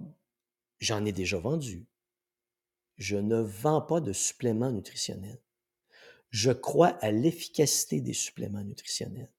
j'en 0.79 1.03
ai 1.05 1.11
déjà 1.11 1.37
vendu. 1.37 1.87
Je 2.97 3.17
ne 3.17 3.39
vends 3.41 3.81
pas 3.81 3.99
de 3.99 4.13
suppléments 4.13 4.71
nutritionnels. 4.71 5.41
Je 6.33 6.51
crois 6.51 6.97
à 7.01 7.11
l'efficacité 7.11 8.01
des 8.01 8.13
suppléments 8.13 8.63
nutritionnels. 8.63 9.31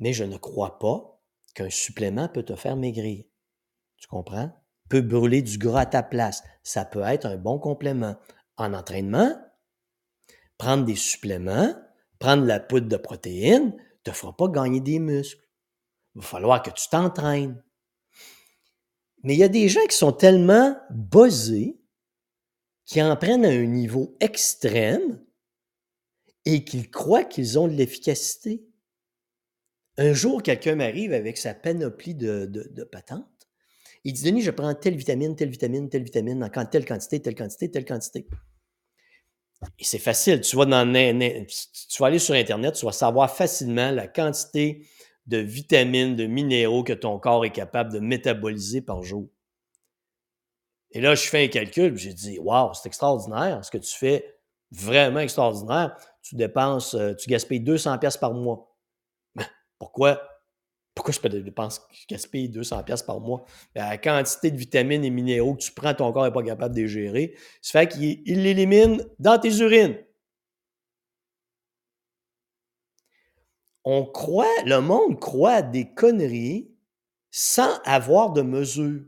Mais 0.00 0.12
je 0.12 0.24
ne 0.24 0.36
crois 0.36 0.80
pas 0.80 1.22
qu'un 1.54 1.70
supplément 1.70 2.28
peut 2.28 2.42
te 2.42 2.56
faire 2.56 2.76
maigrir. 2.76 3.24
Tu 3.96 4.08
comprends? 4.08 4.50
Peut 4.88 5.00
brûler 5.00 5.42
du 5.42 5.56
gras 5.56 5.82
à 5.82 5.86
ta 5.86 6.02
place. 6.02 6.42
Ça 6.64 6.84
peut 6.84 7.02
être 7.02 7.26
un 7.26 7.36
bon 7.36 7.60
complément. 7.60 8.16
En 8.56 8.74
entraînement, 8.74 9.32
prendre 10.58 10.84
des 10.84 10.96
suppléments, 10.96 11.72
prendre 12.18 12.44
la 12.44 12.58
poudre 12.58 12.88
de 12.88 12.96
protéines, 12.96 13.76
ne 13.76 14.02
te 14.02 14.10
fera 14.10 14.36
pas 14.36 14.48
gagner 14.48 14.80
des 14.80 14.98
muscles. 14.98 15.48
Il 16.16 16.20
va 16.20 16.26
falloir 16.26 16.62
que 16.64 16.70
tu 16.70 16.88
t'entraînes. 16.88 17.62
Mais 19.22 19.34
il 19.34 19.38
y 19.38 19.44
a 19.44 19.48
des 19.48 19.68
gens 19.68 19.86
qui 19.88 19.96
sont 19.96 20.12
tellement 20.12 20.76
buzzés, 20.90 21.80
qui 22.86 23.00
en 23.00 23.16
prennent 23.16 23.44
à 23.44 23.50
un 23.50 23.66
niveau 23.66 24.16
extrême 24.18 25.24
et 26.46 26.64
qu'ils 26.64 26.90
croient 26.90 27.24
qu'ils 27.24 27.58
ont 27.58 27.68
de 27.68 27.74
l'efficacité. 27.74 28.64
Un 29.96 30.12
jour, 30.12 30.42
quelqu'un 30.42 30.74
m'arrive 30.74 31.12
avec 31.12 31.38
sa 31.38 31.54
panoplie 31.54 32.14
de, 32.14 32.88
patentes. 32.90 33.26
Il 34.04 34.12
dit 34.12 34.24
Denis, 34.24 34.42
je 34.42 34.50
prends 34.50 34.74
telle 34.74 34.96
vitamine, 34.96 35.34
telle 35.34 35.50
vitamine, 35.50 35.88
telle 35.88 36.02
vitamine, 36.02 36.44
en 36.44 36.66
telle 36.66 36.84
quantité, 36.84 37.22
telle 37.22 37.34
quantité, 37.34 37.70
telle 37.70 37.84
quantité. 37.84 38.26
Et 39.78 39.84
c'est 39.84 39.98
facile. 39.98 40.40
Tu 40.42 40.56
vas, 40.56 40.66
dans, 40.66 40.84
tu 40.92 42.02
vas 42.02 42.06
aller 42.06 42.18
sur 42.18 42.34
Internet, 42.34 42.74
tu 42.74 42.84
vas 42.84 42.92
savoir 42.92 43.34
facilement 43.34 43.90
la 43.92 44.06
quantité 44.06 44.86
de 45.26 45.38
vitamines, 45.38 46.16
de 46.16 46.26
minéraux 46.26 46.84
que 46.84 46.92
ton 46.92 47.18
corps 47.18 47.46
est 47.46 47.52
capable 47.52 47.92
de 47.92 47.98
métaboliser 47.98 48.82
par 48.82 49.02
jour. 49.02 49.30
Et 50.90 51.00
là, 51.00 51.14
je 51.14 51.26
fais 51.26 51.44
un 51.44 51.48
calcul, 51.48 51.96
j'ai 51.96 52.12
dit 52.12 52.38
Waouh, 52.38 52.74
c'est 52.74 52.86
extraordinaire. 52.86 53.64
Ce 53.64 53.70
que 53.70 53.78
tu 53.78 53.96
fais, 53.96 54.38
vraiment 54.70 55.20
extraordinaire. 55.20 55.96
Tu 56.24 56.36
dépenses, 56.36 56.94
euh, 56.94 57.14
tu 57.14 57.28
gaspilles 57.28 57.60
200 57.60 57.98
pièces 57.98 58.16
par 58.16 58.32
mois. 58.32 58.74
Pourquoi? 59.78 60.22
Pourquoi 60.94 61.12
je 61.12 61.20
peux 61.20 61.28
dépenser, 61.28 61.80
gaspiller 62.08 62.48
200 62.48 62.82
pièces 62.84 63.02
par 63.02 63.20
mois? 63.20 63.44
Ben, 63.74 63.88
la 63.88 63.98
quantité 63.98 64.50
de 64.50 64.56
vitamines 64.56 65.04
et 65.04 65.10
minéraux 65.10 65.54
que 65.54 65.62
tu 65.62 65.72
prends, 65.72 65.92
ton 65.92 66.10
corps 66.12 66.24
n'est 66.24 66.32
pas 66.32 66.42
capable 66.42 66.74
de 66.74 66.80
les 66.80 66.88
gérer. 66.88 67.36
Ça 67.60 67.80
fait 67.80 67.88
qu'il 67.88 68.42
l'élimine 68.42 69.04
dans 69.18 69.38
tes 69.38 69.54
urines. 69.58 69.98
On 73.84 74.06
croit, 74.06 74.46
le 74.64 74.80
monde 74.80 75.20
croit 75.20 75.60
des 75.60 75.92
conneries 75.92 76.74
sans 77.30 77.80
avoir 77.84 78.32
de 78.32 78.40
mesure. 78.40 79.02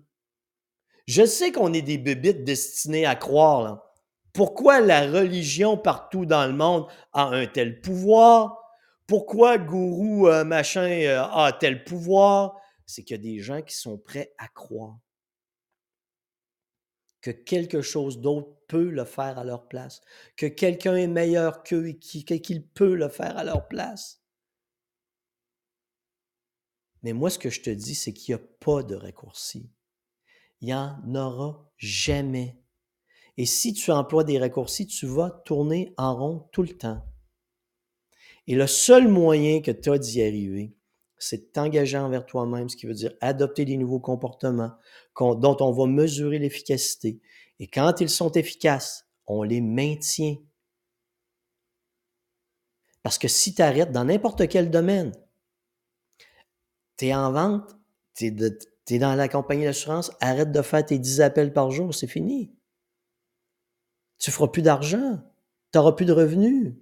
Je 1.07 1.25
sais 1.25 1.53
qu'on 1.53 1.73
est 1.73 1.83
des 1.83 1.99
bébites 1.99 2.45
destinés 2.45 3.07
à 3.07 3.15
croire. 3.15 3.87
Pourquoi 4.37 4.81
la 4.81 5.11
religion 5.11 5.79
partout 5.79 6.27
dans 6.27 6.47
le 6.47 6.53
monde 6.53 6.87
a 7.15 7.23
un 7.23 7.47
tel 7.47 7.81
pouvoir? 7.81 8.59
Pourquoi 9.07 9.57
gourou 9.57 10.29
euh, 10.29 10.45
machin 10.45 10.83
euh, 10.83 11.23
a 11.23 11.53
tel 11.59 11.85
pouvoir? 11.85 12.61
C'est 12.85 13.03
qu'il 13.03 13.17
y 13.17 13.19
a 13.19 13.23
des 13.23 13.39
gens 13.39 13.63
qui 13.63 13.75
sont 13.75 13.97
prêts 13.97 14.35
à 14.37 14.47
croire 14.49 14.99
que 17.23 17.31
quelque 17.31 17.81
chose 17.81 18.21
d'autre 18.21 18.55
peut 18.69 18.91
le 18.91 19.07
faire 19.07 19.39
à 19.39 19.45
leur 19.45 19.69
place, 19.69 20.03
que 20.37 20.45
quelqu'un 20.45 20.97
est 20.97 21.07
meilleur 21.07 21.63
qu'eux 21.63 21.89
et 21.89 21.99
qu'il 21.99 22.69
peut 22.69 22.95
le 22.95 23.09
faire 23.09 23.39
à 23.39 23.43
leur 23.43 23.67
place. 23.69 24.23
Mais 27.03 27.15
moi, 27.15 27.31
ce 27.31 27.39
que 27.39 27.49
je 27.49 27.63
te 27.63 27.71
dis, 27.71 27.95
c'est 27.95 28.13
qu'il 28.13 28.35
n'y 28.35 28.43
a 28.43 28.47
pas 28.61 28.83
de 28.83 28.95
raccourci. 28.95 29.73
Il 30.61 30.67
n'y 30.67 30.75
en 30.75 31.15
aura 31.15 31.73
jamais. 31.79 32.61
Et 33.39 33.47
si 33.47 33.73
tu 33.75 33.91
emploies 33.91 34.25
des 34.25 34.39
raccourcis, 34.39 34.87
tu 34.87 35.07
vas 35.07 35.31
tourner 35.45 35.93
en 35.99 36.17
rond 36.17 36.49
tout 36.53 36.63
le 36.63 36.77
temps. 36.77 37.03
Et 38.47 38.55
le 38.55 38.67
seul 38.67 39.09
moyen 39.09 39.61
que 39.61 39.71
tu 39.71 39.91
as 39.91 39.99
d'y 39.99 40.23
arriver, 40.23 40.75
c'est 41.19 41.39
de 41.39 41.53
t'engager 41.53 41.99
envers 41.99 42.25
toi-même, 42.25 42.69
ce 42.69 42.77
qui 42.77 42.87
veut 42.87 42.95
dire 42.95 43.13
adopter 43.21 43.65
des 43.65 43.77
nouveaux 43.77 44.01
comportements 44.01 44.73
dont 45.19 45.57
on 45.61 45.73
va 45.73 45.87
mesurer 45.87 46.39
l'efficacité. 46.39 47.21
Et 47.59 47.67
quand 47.67 48.01
ils 48.01 48.11
sont 48.11 48.33
efficaces, 48.33 49.07
on 49.27 49.43
les 49.43 49.61
maintient. 49.61 50.37
Parce 53.03 53.19
que 53.19 53.29
si 53.29 53.55
tu 53.55 53.63
arrêtes 53.63 53.93
dans 53.93 54.05
n'importe 54.05 54.49
quel 54.49 54.71
domaine, 54.71 55.13
tu 56.97 57.07
es 57.07 57.15
en 57.15 57.33
vente, 57.33 57.77
tu 58.15 58.27
es, 58.27 58.99
dans 58.99 59.15
la 59.15 59.29
compagnie 59.29 59.65
d'assurance, 59.65 60.13
arrête 60.21 60.53
de 60.53 60.63
faire 60.63 60.85
tes 60.85 60.99
10 60.99 61.21
appels 61.21 61.53
par 61.53 61.71
jour, 61.71 61.95
c'est 61.95 62.07
fini. 62.07 62.56
Tu 64.19 64.31
feras 64.31 64.49
plus 64.49 64.63
d'argent, 64.63 65.19
tu 65.73 65.79
n'auras 65.79 65.93
plus 65.93 66.07
de 66.07 66.13
revenus. 66.13 66.75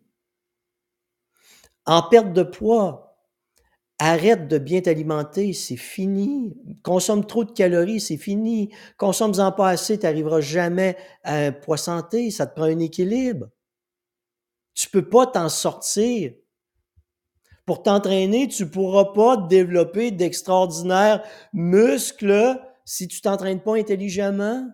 En 1.86 2.02
perte 2.02 2.32
de 2.32 2.42
poids, 2.42 3.18
arrête 3.98 4.48
de 4.48 4.58
bien 4.58 4.80
t'alimenter, 4.80 5.52
c'est 5.52 5.76
fini. 5.76 6.56
Consomme 6.82 7.26
trop 7.26 7.44
de 7.44 7.52
calories, 7.52 8.00
c'est 8.00 8.16
fini. 8.16 8.70
Consomme-en 8.96 9.52
pas 9.52 9.68
assez, 9.68 9.98
tu 9.98 10.04
n'arriveras 10.04 10.40
jamais 10.40 10.96
à 11.22 11.36
un 11.46 11.52
poids 11.52 11.76
santé, 11.76 12.30
ça 12.30 12.46
te 12.46 12.54
prend 12.54 12.64
un 12.64 12.78
équilibre. 12.78 13.48
Tu 14.74 14.88
peux 14.88 15.08
pas 15.08 15.26
t'en 15.26 15.48
sortir. 15.48 16.32
Pour 17.66 17.82
t'entraîner, 17.82 18.48
tu 18.48 18.68
pourras 18.68 19.12
pas 19.14 19.36
développer 19.36 20.10
d'extraordinaires 20.10 21.22
muscles 21.52 22.60
si 22.84 23.08
tu 23.08 23.20
t'entraînes 23.22 23.62
pas 23.62 23.76
intelligemment 23.76 24.68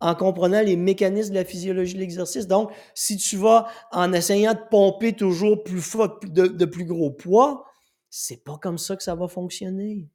en 0.00 0.14
comprenant 0.14 0.62
les 0.62 0.76
mécanismes 0.76 1.30
de 1.30 1.38
la 1.38 1.44
physiologie 1.44 1.94
de 1.94 1.98
l'exercice. 1.98 2.46
Donc, 2.46 2.70
si 2.94 3.16
tu 3.16 3.36
vas 3.36 3.68
en 3.90 4.12
essayant 4.12 4.54
de 4.54 4.60
pomper 4.70 5.14
toujours 5.14 5.62
plus 5.64 5.80
fort, 5.80 6.20
de, 6.22 6.64
plus 6.64 6.84
gros 6.84 7.10
poids, 7.10 7.64
c'est 8.10 8.44
pas 8.44 8.58
comme 8.58 8.78
ça 8.78 8.96
que 8.96 9.02
ça 9.02 9.14
va 9.14 9.28
fonctionner. 9.28 10.08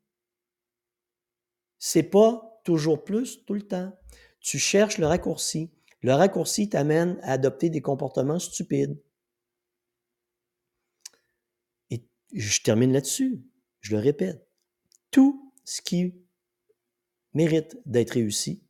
C'est 1.79 2.03
pas 2.03 2.61
toujours 2.63 3.03
plus 3.03 3.43
tout 3.45 3.53
le 3.53 3.61
temps. 3.61 3.91
Tu 4.39 4.57
cherches 4.57 4.97
le 4.97 5.07
raccourci. 5.07 5.69
Le 6.01 6.13
raccourci 6.13 6.69
t'amène 6.69 7.19
à 7.21 7.33
adopter 7.33 7.69
des 7.69 7.81
comportements 7.81 8.39
stupides. 8.39 9.01
Et 11.89 12.05
je 12.33 12.61
termine 12.61 12.93
là-dessus. 12.93 13.43
Je 13.81 13.95
le 13.95 14.01
répète. 14.01 14.47
Tout 15.11 15.53
ce 15.65 15.81
qui 15.81 16.15
mérite 17.33 17.77
d'être 17.85 18.11
réussi 18.11 18.63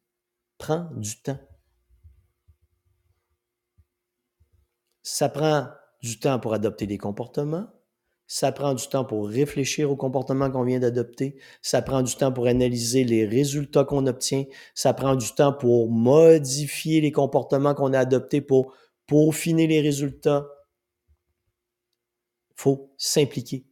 prend 0.63 0.87
du 0.95 1.21
temps. 1.21 1.39
Ça 5.01 5.27
prend 5.27 5.67
du 6.01 6.21
temps 6.21 6.39
pour 6.39 6.53
adopter 6.53 6.87
des 6.87 6.97
comportements. 6.97 7.67
Ça 8.27 8.53
prend 8.53 8.73
du 8.73 8.87
temps 8.87 9.03
pour 9.03 9.27
réfléchir 9.27 9.91
aux 9.91 9.97
comportements 9.97 10.49
qu'on 10.49 10.63
vient 10.63 10.79
d'adopter. 10.79 11.37
Ça 11.61 11.81
prend 11.81 12.01
du 12.01 12.15
temps 12.15 12.31
pour 12.31 12.47
analyser 12.47 13.03
les 13.03 13.25
résultats 13.25 13.83
qu'on 13.83 14.07
obtient. 14.07 14.45
Ça 14.73 14.93
prend 14.93 15.17
du 15.17 15.33
temps 15.33 15.51
pour 15.51 15.91
modifier 15.91 17.01
les 17.01 17.11
comportements 17.11 17.73
qu'on 17.73 17.91
a 17.91 17.99
adoptés 17.99 18.39
pour 18.39 18.73
peaufiner 19.05 19.67
les 19.67 19.81
résultats. 19.81 20.47
Il 22.51 22.61
faut 22.61 22.93
s'impliquer. 22.97 23.65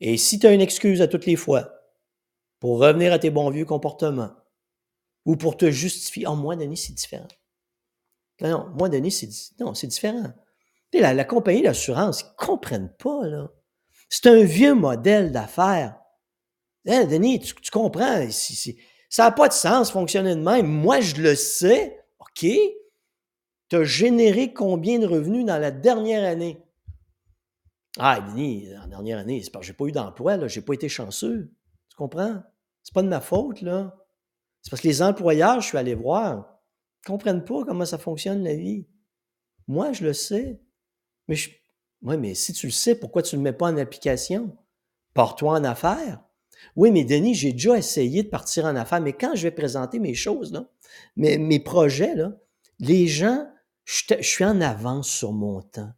Et 0.00 0.16
si 0.16 0.40
tu 0.40 0.48
as 0.48 0.52
une 0.54 0.60
excuse 0.60 1.00
à 1.00 1.06
toutes 1.06 1.26
les 1.26 1.36
fois 1.36 1.70
pour 2.58 2.80
revenir 2.80 3.12
à 3.12 3.20
tes 3.20 3.30
bons 3.30 3.50
vieux 3.50 3.64
comportements, 3.64 4.41
ou 5.24 5.36
pour 5.36 5.56
te 5.56 5.70
justifier. 5.70 6.26
Oh, 6.26 6.34
moi, 6.34 6.56
Denis, 6.56 6.76
c'est 6.76 6.92
différent. 6.92 7.28
Non, 8.40 8.50
non, 8.50 8.68
moi, 8.78 8.88
Denis, 8.88 9.12
c'est, 9.12 9.28
non, 9.60 9.74
c'est 9.74 9.86
différent. 9.86 10.32
La, 10.92 11.24
compagnie 11.24 11.62
d'assurance, 11.62 12.20
ils 12.20 12.26
ne 12.26 12.46
comprennent 12.46 12.94
pas, 12.98 13.26
là. 13.26 13.50
C'est 14.08 14.26
un 14.26 14.42
vieux 14.42 14.74
modèle 14.74 15.32
d'affaires. 15.32 15.98
Hein, 16.86 17.04
Denis, 17.04 17.40
tu, 17.40 17.70
comprends, 17.70 18.28
ça 19.08 19.24
n'a 19.24 19.30
pas 19.30 19.48
de 19.48 19.54
sens 19.54 19.90
fonctionner 19.90 20.34
de 20.34 20.40
même. 20.40 20.66
Moi, 20.66 21.00
je 21.00 21.16
le 21.16 21.34
sais. 21.34 21.98
OK? 22.18 22.46
Tu 23.68 23.76
as 23.76 23.84
généré 23.84 24.52
combien 24.52 24.98
de 24.98 25.06
revenus 25.06 25.46
dans 25.46 25.58
la 25.58 25.70
dernière 25.70 26.28
année? 26.28 26.62
Ah, 27.98 28.20
Denis, 28.20 28.66
la 28.66 28.86
dernière 28.86 29.18
année, 29.18 29.42
c'est 29.42 29.50
parce 29.50 29.62
que 29.62 29.66
je 29.68 29.72
n'ai 29.72 29.76
pas 29.76 29.86
eu 29.86 29.92
d'emploi, 29.92 30.46
je 30.46 30.58
n'ai 30.58 30.64
pas 30.64 30.74
été 30.74 30.88
chanceux. 30.88 31.54
Tu 31.88 31.96
comprends? 31.96 32.42
C'est 32.82 32.92
pas 32.92 33.02
de 33.02 33.08
ma 33.08 33.20
faute, 33.20 33.62
là. 33.62 34.01
C'est 34.62 34.70
parce 34.70 34.82
que 34.82 34.88
les 34.88 35.02
employeurs, 35.02 35.60
je 35.60 35.68
suis 35.68 35.78
allé 35.78 35.94
voir, 35.94 36.36
ne 36.36 37.06
comprennent 37.06 37.44
pas 37.44 37.64
comment 37.64 37.84
ça 37.84 37.98
fonctionne 37.98 38.42
la 38.44 38.54
vie. 38.54 38.86
Moi, 39.66 39.92
je 39.92 40.04
le 40.04 40.12
sais. 40.12 40.60
Mais 41.28 41.34
je, 41.34 41.50
mais 42.02 42.34
si 42.34 42.52
tu 42.52 42.66
le 42.66 42.72
sais, 42.72 42.94
pourquoi 42.94 43.22
tu 43.22 43.36
ne 43.36 43.40
le 43.40 43.44
mets 43.44 43.56
pas 43.56 43.66
en 43.66 43.76
application? 43.76 44.56
Pars-toi 45.14 45.52
en 45.52 45.64
affaires. 45.64 46.22
Oui, 46.76 46.90
mais 46.90 47.04
Denis, 47.04 47.34
j'ai 47.34 47.52
déjà 47.52 47.76
essayé 47.76 48.22
de 48.22 48.28
partir 48.28 48.64
en 48.64 48.76
affaires, 48.76 49.00
mais 49.00 49.12
quand 49.12 49.34
je 49.34 49.42
vais 49.42 49.50
présenter 49.50 49.98
mes 49.98 50.14
choses, 50.14 50.52
là, 50.52 50.68
mes, 51.16 51.38
mes 51.38 51.60
projets, 51.60 52.14
là, 52.14 52.36
les 52.78 53.06
gens, 53.06 53.48
je, 53.84 54.04
je 54.18 54.26
suis 54.26 54.44
en 54.44 54.60
avance 54.60 55.08
sur 55.08 55.32
mon 55.32 55.62
temps. 55.62 55.92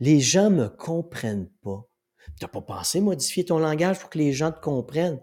Les 0.00 0.20
gens 0.20 0.50
ne 0.50 0.64
me 0.64 0.68
comprennent 0.68 1.50
pas. 1.62 1.88
Tu 2.38 2.44
n'as 2.44 2.48
pas 2.48 2.62
pensé 2.62 3.00
modifier 3.00 3.44
ton 3.44 3.58
langage 3.58 4.00
pour 4.00 4.10
que 4.10 4.18
les 4.18 4.32
gens 4.32 4.50
te 4.50 4.60
comprennent? 4.60 5.20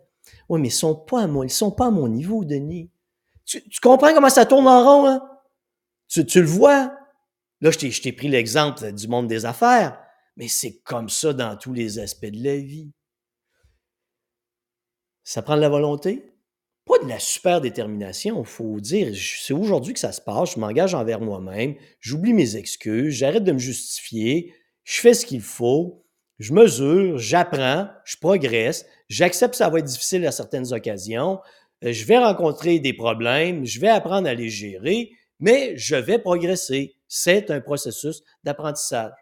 Oui, 0.50 0.60
mais 0.60 0.68
ils 0.68 0.72
sont 0.72 0.96
pas 0.96 1.24
à 1.24 1.28
ils 1.28 1.50
sont 1.50 1.72
pas 1.72 1.88
à 1.88 1.92
mon 1.92 2.08
niveau, 2.08 2.44
Denis. 2.44 2.92
Tu, 3.46 3.62
comprends 3.82 4.14
comment 4.14 4.30
ça 4.30 4.46
tourne 4.46 4.68
en 4.68 4.84
rond, 4.84 5.20
tu 6.08 6.42
le 6.42 6.48
vois? 6.48 6.94
Là, 7.62 7.72
je 7.72 8.02
t'ai 8.02 8.12
pris 8.12 8.28
l'exemple 8.28 8.92
du 8.92 9.08
monde 9.08 9.28
des 9.28 9.46
affaires, 9.46 10.00
mais 10.36 10.48
c'est 10.48 10.80
comme 10.80 11.10
ça 11.10 11.34
dans 11.34 11.56
tous 11.58 11.74
les 11.74 12.00
aspects 12.00 12.26
de 12.26 12.44
la 12.44 12.58
vie. 12.58 12.92
Ça 15.24 15.42
prend 15.42 15.56
de 15.56 15.62
la 15.62 15.70
volonté, 15.70 16.32
pas 16.86 16.98
de 17.00 17.08
la 17.08 17.20
super 17.20 17.62
détermination, 17.62 18.40
il 18.40 18.46
faut 18.46 18.80
dire, 18.80 19.16
c'est 19.16 19.54
aujourd'hui 19.54 19.94
que 19.94 20.00
ça 20.00 20.12
se 20.12 20.22
passe, 20.22 20.56
je 20.56 20.60
m'engage 20.60 20.96
envers 20.96 21.22
moi-même, 21.22 21.76
j'oublie 22.00 22.34
mes 22.34 22.56
excuses, 22.56 23.14
j'arrête 23.14 23.44
de 23.44 23.52
me 23.52 23.60
justifier, 23.60 24.54
je 24.84 25.00
fais 25.00 25.14
ce 25.14 25.26
qu'il 25.26 25.42
faut, 25.42 26.04
je 26.40 26.54
mesure, 26.54 27.20
j'apprends, 27.20 27.88
je 28.04 28.18
progresse, 28.18 28.88
j'accepte 29.12 29.52
que 29.52 29.58
ça 29.58 29.70
va 29.70 29.80
être 29.80 29.86
difficile 29.86 30.26
à 30.26 30.32
certaines 30.32 30.72
occasions, 30.74 31.42
euh, 31.84 31.92
je 31.92 32.06
vais 32.06 32.18
rencontrer 32.18 32.80
des 32.80 32.94
problèmes, 32.94 33.66
je 33.66 33.80
vais 33.80 33.90
apprendre 33.90 34.28
à 34.28 34.34
les 34.34 34.50
gérer, 34.50 35.12
mais 35.40 35.76
je 35.78 35.96
vais 35.98 36.18
progresser. 36.18 36.96
C'est 37.08 37.52
un 37.52 37.60
processus 37.60 38.24
d'apprentissage. 38.44 39.14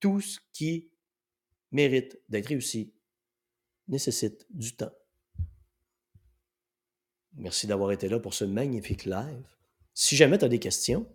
Tout 0.00 0.20
ce 0.20 0.40
qui 0.52 0.90
mérite 1.70 2.18
d'être 2.28 2.48
réussi 2.48 2.92
nécessite 3.86 4.46
du 4.50 4.74
temps. 4.74 4.90
Merci 7.36 7.68
d'avoir 7.68 7.92
été 7.92 8.08
là 8.08 8.18
pour 8.18 8.34
ce 8.34 8.44
magnifique 8.44 9.04
live. 9.04 9.46
Si 9.92 10.16
jamais 10.16 10.38
tu 10.38 10.44
as 10.44 10.48
des 10.48 10.58
questions, 10.58 11.06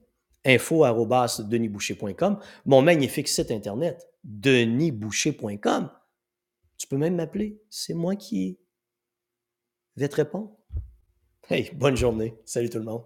info.denisboucher.com, 0.45 2.39
mon 2.65 2.81
magnifique 2.81 3.27
site 3.27 3.51
internet, 3.51 4.07
denisboucher.com. 4.23 5.89
Tu 6.79 6.87
peux 6.87 6.97
même 6.97 7.17
m'appeler, 7.17 7.61
c'est 7.69 7.93
moi 7.93 8.15
qui 8.15 8.57
vais 9.97 10.07
te 10.07 10.15
répondre. 10.15 10.57
Hey, 11.49 11.69
bonne 11.75 11.97
journée. 11.97 12.39
Salut 12.45 12.69
tout 12.69 12.79
le 12.79 12.85
monde. 12.85 13.03